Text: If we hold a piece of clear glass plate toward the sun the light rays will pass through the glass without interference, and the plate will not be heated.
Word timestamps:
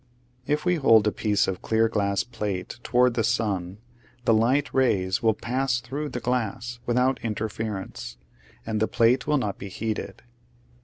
If 0.47 0.65
we 0.65 0.77
hold 0.77 1.05
a 1.05 1.11
piece 1.11 1.47
of 1.47 1.61
clear 1.61 1.87
glass 1.87 2.23
plate 2.23 2.79
toward 2.81 3.13
the 3.13 3.23
sun 3.23 3.77
the 4.25 4.33
light 4.33 4.73
rays 4.73 5.21
will 5.21 5.35
pass 5.35 5.79
through 5.79 6.09
the 6.09 6.19
glass 6.19 6.79
without 6.87 7.23
interference, 7.23 8.17
and 8.65 8.79
the 8.79 8.87
plate 8.87 9.27
will 9.27 9.37
not 9.37 9.59
be 9.59 9.69
heated. 9.69 10.23